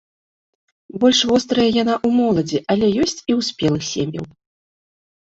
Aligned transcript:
Больш 1.01 1.19
вострая 1.31 1.65
яна 1.83 1.95
ў 2.07 2.21
моладзі, 2.21 2.59
але 2.75 2.87
ёсць 3.05 3.21
і 3.21 3.25
ў 3.25 3.41
спелых 3.49 3.83
сем'яў. 3.91 4.25